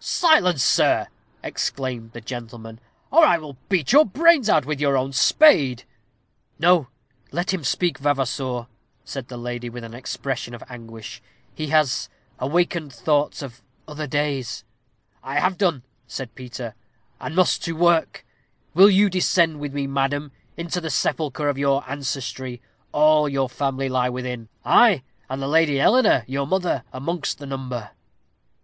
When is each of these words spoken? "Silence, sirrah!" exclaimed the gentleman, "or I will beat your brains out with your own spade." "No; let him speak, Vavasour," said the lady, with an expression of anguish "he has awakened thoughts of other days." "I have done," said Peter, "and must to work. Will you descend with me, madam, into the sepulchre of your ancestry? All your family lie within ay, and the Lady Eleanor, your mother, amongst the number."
"Silence, 0.00 0.64
sirrah!" 0.64 1.06
exclaimed 1.44 2.10
the 2.10 2.20
gentleman, 2.20 2.80
"or 3.12 3.24
I 3.24 3.38
will 3.38 3.56
beat 3.68 3.92
your 3.92 4.04
brains 4.04 4.48
out 4.48 4.66
with 4.66 4.80
your 4.80 4.96
own 4.96 5.12
spade." 5.12 5.84
"No; 6.58 6.88
let 7.30 7.54
him 7.54 7.62
speak, 7.62 7.98
Vavasour," 7.98 8.66
said 9.04 9.28
the 9.28 9.36
lady, 9.36 9.70
with 9.70 9.84
an 9.84 9.94
expression 9.94 10.54
of 10.56 10.64
anguish 10.68 11.22
"he 11.54 11.68
has 11.68 12.08
awakened 12.40 12.92
thoughts 12.92 13.42
of 13.42 13.62
other 13.86 14.08
days." 14.08 14.64
"I 15.22 15.38
have 15.38 15.56
done," 15.56 15.84
said 16.08 16.34
Peter, 16.34 16.74
"and 17.20 17.36
must 17.36 17.62
to 17.66 17.76
work. 17.76 18.26
Will 18.74 18.90
you 18.90 19.08
descend 19.08 19.60
with 19.60 19.72
me, 19.72 19.86
madam, 19.86 20.32
into 20.56 20.80
the 20.80 20.90
sepulchre 20.90 21.48
of 21.48 21.58
your 21.58 21.88
ancestry? 21.88 22.60
All 22.90 23.28
your 23.28 23.48
family 23.48 23.88
lie 23.88 24.08
within 24.08 24.48
ay, 24.64 25.04
and 25.30 25.40
the 25.40 25.46
Lady 25.46 25.78
Eleanor, 25.78 26.24
your 26.26 26.44
mother, 26.48 26.82
amongst 26.92 27.38
the 27.38 27.46
number." 27.46 27.92